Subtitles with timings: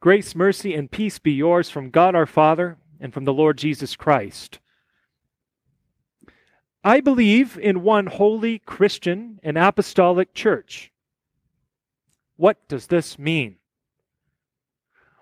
[0.00, 3.96] Grace, mercy, and peace be yours from God our Father and from the Lord Jesus
[3.96, 4.58] Christ.
[6.82, 10.90] I believe in one holy Christian and apostolic church.
[12.36, 13.56] What does this mean?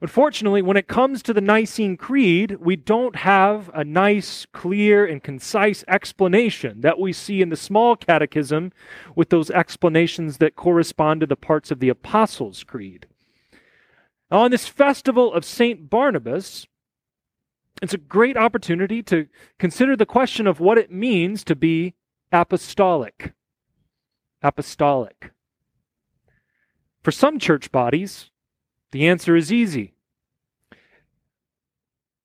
[0.00, 5.22] Unfortunately, when it comes to the Nicene Creed, we don't have a nice, clear, and
[5.22, 8.72] concise explanation that we see in the small catechism
[9.14, 13.06] with those explanations that correspond to the parts of the Apostles' Creed.
[14.30, 15.88] Now, on this festival of St.
[15.88, 16.66] Barnabas,
[17.82, 19.26] it's a great opportunity to
[19.58, 21.94] consider the question of what it means to be
[22.32, 23.32] apostolic.
[24.42, 25.32] Apostolic.
[27.02, 28.30] For some church bodies,
[28.92, 29.94] the answer is easy.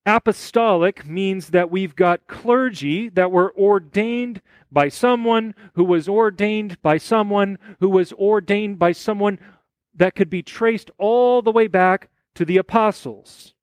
[0.05, 6.97] Apostolic means that we've got clergy that were ordained by someone who was ordained by
[6.97, 9.39] someone who was ordained by someone
[9.95, 13.53] that could be traced all the way back to the apostles.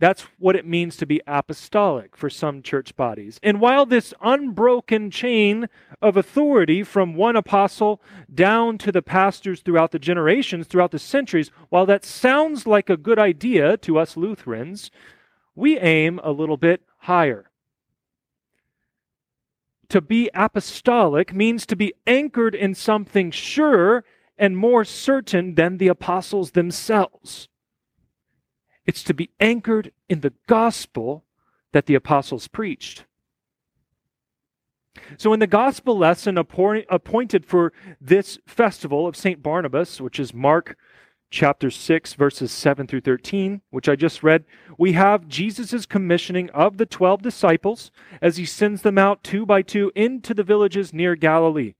[0.00, 3.38] That's what it means to be apostolic for some church bodies.
[3.42, 5.68] And while this unbroken chain
[6.02, 8.02] of authority from one apostle
[8.34, 12.96] down to the pastors throughout the generations, throughout the centuries, while that sounds like a
[12.96, 14.90] good idea to us Lutherans,
[15.54, 17.50] we aim a little bit higher.
[19.94, 24.02] To be apostolic means to be anchored in something sure
[24.36, 27.48] and more certain than the apostles themselves.
[28.86, 31.22] It's to be anchored in the gospel
[31.70, 33.04] that the apostles preached.
[35.16, 39.44] So, in the gospel lesson appointed for this festival of St.
[39.44, 40.76] Barnabas, which is Mark
[41.34, 44.44] chapter 6, verses 7 through 13, which I just read,
[44.78, 47.90] we have Jesus' commissioning of the 12 disciples
[48.22, 51.74] as he sends them out two by two into the villages near Galilee.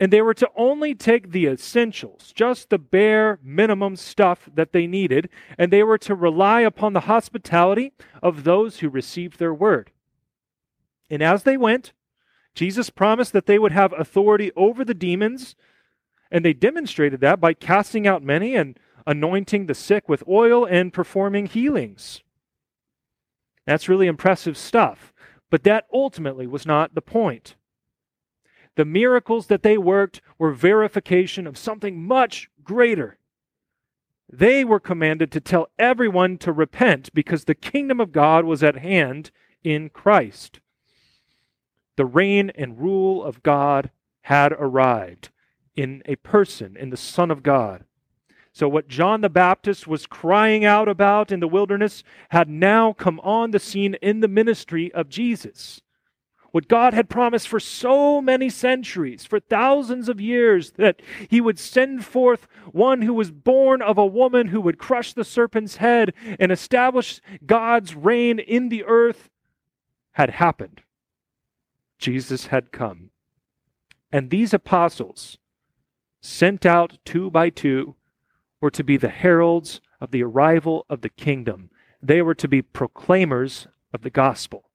[0.00, 4.88] And they were to only take the essentials, just the bare minimum stuff that they
[4.88, 9.92] needed, and they were to rely upon the hospitality of those who received their word.
[11.08, 11.92] And as they went,
[12.56, 15.54] Jesus promised that they would have authority over the demons,
[16.34, 20.92] and they demonstrated that by casting out many and anointing the sick with oil and
[20.92, 22.22] performing healings.
[23.66, 25.14] That's really impressive stuff.
[25.48, 27.54] But that ultimately was not the point.
[28.74, 33.16] The miracles that they worked were verification of something much greater.
[34.28, 38.78] They were commanded to tell everyone to repent because the kingdom of God was at
[38.78, 39.30] hand
[39.62, 40.58] in Christ.
[41.96, 45.30] The reign and rule of God had arrived
[45.76, 47.84] in a person, in the Son of God.
[48.52, 53.18] So, what John the Baptist was crying out about in the wilderness had now come
[53.20, 55.80] on the scene in the ministry of Jesus
[56.54, 61.58] what God had promised for so many centuries, for thousands of years, that he would
[61.58, 66.14] send forth one who was born of a woman who would crush the serpent's head
[66.38, 69.30] and establish God's reign in the earth,
[70.12, 70.82] had happened.
[71.98, 73.10] Jesus had come.
[74.12, 75.38] And these apostles,
[76.24, 77.94] sent out two by two,
[78.60, 81.68] were to be the heralds of the arrival of the kingdom.
[82.02, 84.70] They were to be proclaimers of the gospel.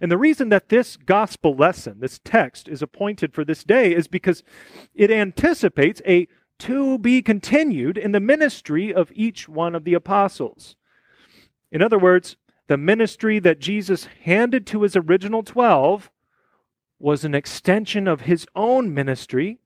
[0.00, 4.08] And the reason that this gospel lesson, this text, is appointed for this day is
[4.08, 4.42] because
[4.94, 6.28] it anticipates a
[6.60, 10.76] to be continued in the ministry of each one of the apostles.
[11.70, 12.36] In other words,
[12.68, 16.10] the ministry that Jesus handed to his original 12
[17.02, 19.58] was an extension of his own ministry,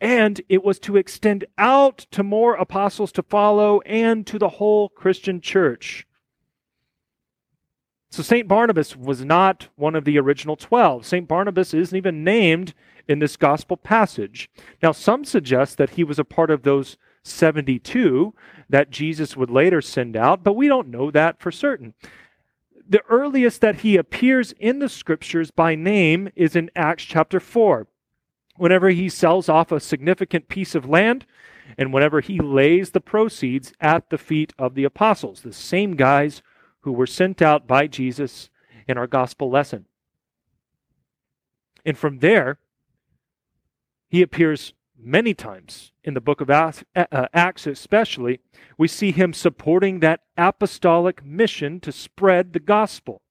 [0.00, 4.88] and it was to extend out to more apostles to follow and to the whole
[4.88, 6.06] Christian church.
[8.10, 8.46] So St.
[8.46, 11.06] Barnabas was not one of the original 12.
[11.06, 11.26] St.
[11.26, 12.74] Barnabas isn't even named
[13.08, 14.50] in this gospel passage.
[14.82, 18.34] Now, some suggest that he was a part of those 72
[18.68, 21.94] that Jesus would later send out, but we don't know that for certain.
[22.92, 27.86] The earliest that he appears in the scriptures by name is in Acts chapter 4.
[28.58, 31.24] Whenever he sells off a significant piece of land,
[31.78, 36.42] and whenever he lays the proceeds at the feet of the apostles, the same guys
[36.80, 38.50] who were sent out by Jesus
[38.86, 39.86] in our gospel lesson.
[41.86, 42.58] And from there,
[44.10, 46.74] he appears many times in the book of uh,
[47.34, 48.40] Acts, especially.
[48.78, 53.22] We see him supporting that apostolic mission to spread the gospel.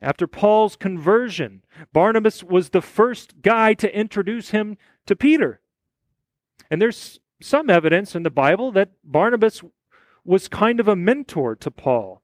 [0.00, 4.76] After Paul's conversion, Barnabas was the first guy to introduce him
[5.06, 5.60] to Peter.
[6.70, 9.62] And there's some evidence in the Bible that Barnabas
[10.24, 12.22] was kind of a mentor to Paul.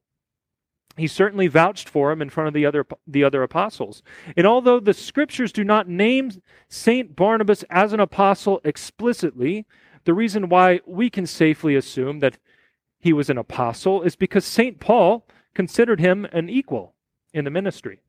[0.96, 4.02] He certainly vouched for him in front of the other the other apostles.
[4.36, 6.30] And although the scriptures do not name
[6.68, 9.66] Saint Barnabas as an apostle explicitly,
[10.04, 12.38] the reason why we can safely assume that
[13.00, 16.94] he was an apostle is because Saint Paul considered him an equal
[17.32, 18.00] in the ministry.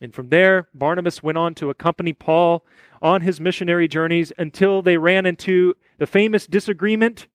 [0.00, 2.64] And from there, Barnabas went on to accompany Paul
[3.02, 7.26] on his missionary journeys until they ran into the famous disagreement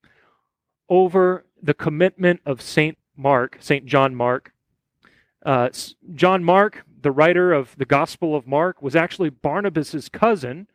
[0.90, 2.98] over the commitment of St.
[3.16, 3.86] Mark, St.
[3.86, 4.52] John Mark.
[5.46, 5.70] Uh,
[6.16, 10.68] John Mark, the writer of the Gospel of Mark, was actually Barnabas's cousin.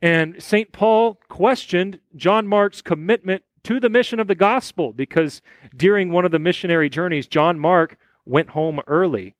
[0.00, 0.72] And St.
[0.72, 5.40] Paul questioned John Mark's commitment to the mission of the gospel because
[5.76, 9.34] during one of the missionary journeys, John Mark went home early.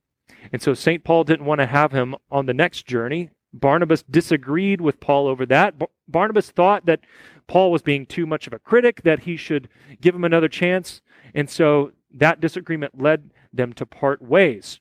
[0.53, 1.03] And so St.
[1.03, 3.31] Paul didn't want to have him on the next journey.
[3.53, 5.75] Barnabas disagreed with Paul over that.
[6.09, 7.01] Barnabas thought that
[7.47, 9.69] Paul was being too much of a critic, that he should
[10.01, 11.03] give him another chance.
[11.35, 14.81] And so that disagreement led them to part ways.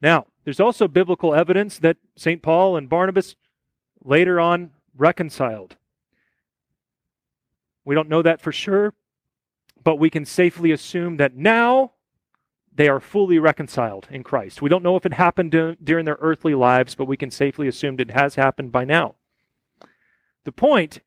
[0.00, 2.40] Now, there's also biblical evidence that St.
[2.42, 3.36] Paul and Barnabas
[4.04, 5.76] later on reconciled.
[7.84, 8.94] We don't know that for sure,
[9.82, 11.92] but we can safely assume that now
[12.72, 14.62] they are fully reconciled in Christ.
[14.62, 15.50] We don't know if it happened
[15.82, 19.16] during their earthly lives, but we can safely assume it has happened by now.
[20.44, 21.00] The point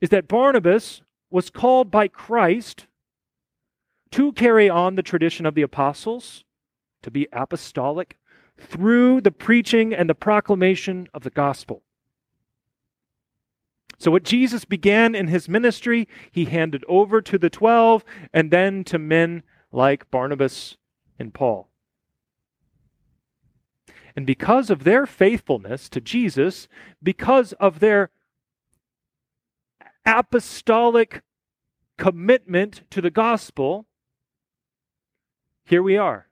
[0.00, 2.86] is that Barnabas was called by Christ
[4.12, 6.44] to carry on the tradition of the apostles,
[7.02, 8.16] to be apostolic,
[8.58, 11.82] through the preaching and the proclamation of the gospel.
[13.98, 18.84] So, what Jesus began in his ministry, he handed over to the twelve and then
[18.84, 20.76] to men like Barnabas
[21.18, 21.68] and Paul.
[24.14, 26.68] And because of their faithfulness to Jesus,
[27.02, 28.10] because of their
[30.04, 31.22] apostolic
[31.96, 33.86] commitment to the gospel,
[35.64, 36.28] here we are.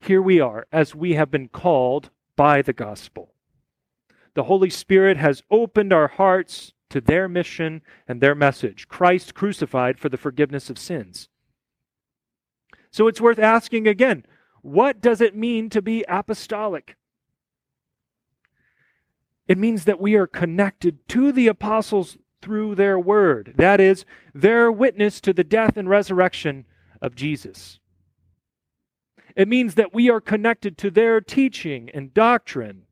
[0.00, 3.34] Here we are as we have been called by the gospel.
[4.34, 9.98] The Holy Spirit has opened our hearts to their mission and their message Christ crucified
[9.98, 11.28] for the forgiveness of sins.
[12.90, 14.24] So it's worth asking again
[14.62, 16.96] what does it mean to be apostolic?
[19.46, 23.54] It means that we are connected to the apostles through their word.
[23.56, 24.04] That is,
[24.34, 26.64] their witness to the death and resurrection
[27.06, 27.78] of Jesus.
[29.36, 32.82] It means that we are connected to their teaching and doctrine.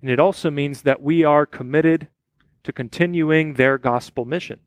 [0.00, 2.08] And it also means that we are committed
[2.64, 4.60] to continuing their gospel mission.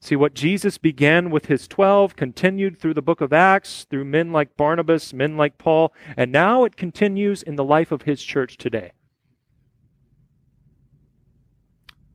[0.00, 4.32] See, what Jesus began with his 12 continued through the book of Acts, through men
[4.32, 8.56] like Barnabas, men like Paul, and now it continues in the life of his church
[8.56, 8.92] today.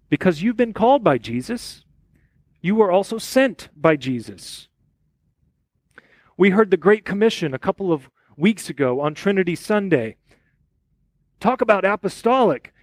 [0.10, 1.86] Because you've been called by Jesus,
[2.68, 4.68] you were also sent by Jesus.
[6.38, 10.18] We heard the Great Commission a couple of weeks ago on Trinity Sunday.
[11.40, 12.74] Talk about apostolic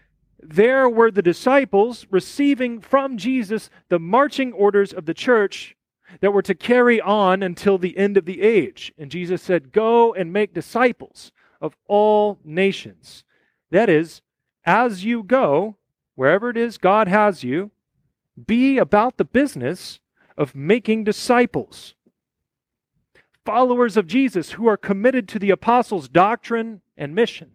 [0.46, 5.75] there were the disciples receiving from Jesus the marching orders of the church
[6.20, 8.92] that were to carry on until the end of the age.
[8.98, 13.25] And Jesus said, Go and make disciples of all nations.
[13.70, 14.20] That is,
[14.66, 15.76] as you go,
[16.14, 17.70] wherever it is God has you,
[18.46, 20.00] be about the business
[20.36, 21.94] of making disciples.
[23.44, 27.53] Followers of Jesus who are committed to the apostles' doctrine and mission.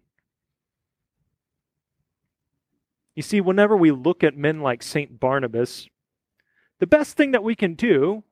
[3.14, 5.18] You see, whenever we look at men like St.
[5.18, 5.88] Barnabas,
[6.78, 8.22] the best thing that we can do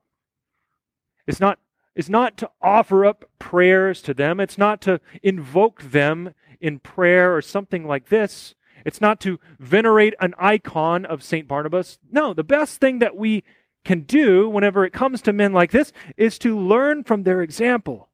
[1.26, 1.58] is not,
[1.94, 7.36] is not to offer up prayers to them, it's not to invoke them in prayer
[7.36, 8.54] or something like this.
[8.84, 11.46] It's not to venerate an icon of St.
[11.46, 11.98] Barnabas.
[12.10, 13.44] No, the best thing that we
[13.84, 18.08] can do whenever it comes to men like this is to learn from their example,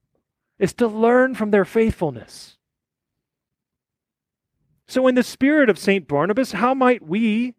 [0.58, 2.56] is to learn from their faithfulness.
[4.86, 6.06] So, in the spirit of St.
[6.06, 7.54] Barnabas, how might we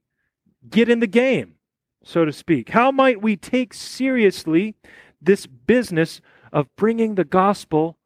[0.70, 1.56] get in the game,
[2.04, 2.70] so to speak?
[2.70, 4.76] How might we take seriously
[5.22, 6.22] this business
[6.54, 7.98] of bringing the gospel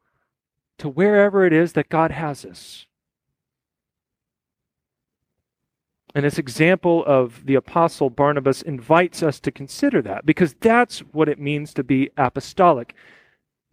[0.78, 2.86] to wherever it is that God has us?
[6.14, 11.28] And this example of the apostle Barnabas invites us to consider that because that's what
[11.28, 12.94] it means to be apostolic,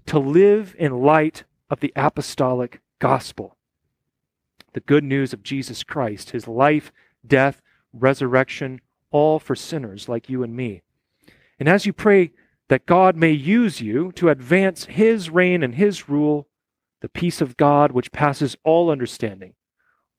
[0.05, 3.53] to live in light of the apostolic gospel
[4.73, 6.91] the good news of Jesus Christ, his life,
[7.25, 8.79] death, resurrection,
[9.09, 10.83] all for sinners like you and me.
[11.59, 12.31] And as you pray
[12.67, 16.47] that God may use you to advance his reign and his rule,
[17.01, 19.55] the peace of God, which passes all understanding,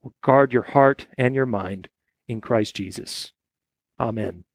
[0.03, 1.87] will guard your heart and your mind
[2.29, 3.33] in Christ Jesus.
[3.99, 4.45] Amen.